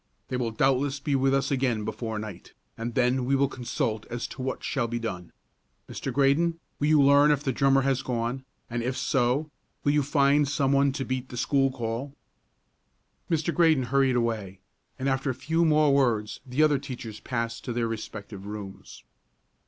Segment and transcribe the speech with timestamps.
[0.29, 4.25] They will doubtless be with us again before night, and then we will consult as
[4.29, 5.31] to what shall be done.
[5.87, 6.11] Mr.
[6.11, 9.51] Graydon, will you learn if the drummer has gone, and if so,
[9.83, 12.15] will you find some one to beat the school call?"
[13.29, 13.53] Mr.
[13.53, 14.59] Graydon hurried away,
[14.97, 19.03] and, after a few more words, the other teachers passed to their respective rooms.